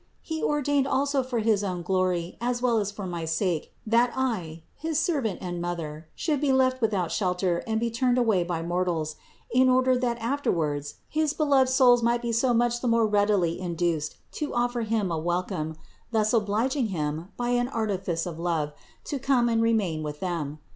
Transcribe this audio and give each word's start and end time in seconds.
He 0.23 0.41
ordained 0.43 0.87
also 0.87 1.21
for 1.21 1.41
his 1.41 1.63
own 1.63 1.83
glory 1.83 2.35
as 2.41 2.59
well 2.59 2.79
as 2.79 2.89
for 2.89 3.05
my 3.05 3.23
sake 3.23 3.71
that 3.85 4.11
I, 4.15 4.63
his 4.75 4.97
Servant 4.97 5.37
and 5.43 5.61
Mother, 5.61 6.07
should 6.15 6.41
be 6.41 6.51
left 6.51 6.81
without 6.81 7.11
shelter 7.11 7.61
and 7.67 7.79
be 7.79 7.91
turned 7.91 8.17
away 8.17 8.43
by 8.43 8.63
mortals, 8.63 9.15
in 9.51 9.69
order 9.69 9.95
that 9.95 10.17
afterwards 10.17 10.95
his 11.07 11.33
beloved 11.33 11.67
THE 11.69 11.73
INCARNATION 11.83 11.99
391 11.99 11.99
souls 12.01 12.03
might 12.03 12.21
be 12.23 12.31
so 12.31 12.51
much 12.55 12.81
the 12.81 12.87
more 12.87 13.05
readily 13.05 13.59
induced 13.59 14.17
to 14.41 14.55
offer 14.55 14.81
Him 14.81 15.11
a 15.11 15.19
welcome, 15.19 15.75
thus 16.09 16.33
obliging 16.33 16.87
Him, 16.87 17.27
by 17.37 17.49
an 17.49 17.67
artifice 17.67 18.25
of 18.25 18.39
love, 18.39 18.73
to 19.03 19.19
come 19.19 19.49
and 19.49 19.61
remain 19.61 20.01
with 20.01 20.19
them. 20.19 20.57